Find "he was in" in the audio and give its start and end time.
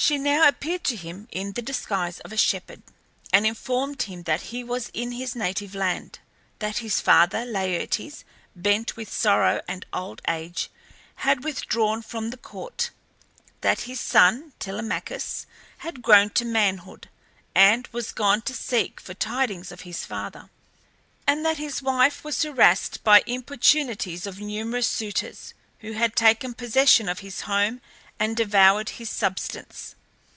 4.42-5.10